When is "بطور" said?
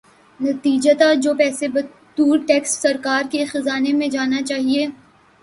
1.73-2.37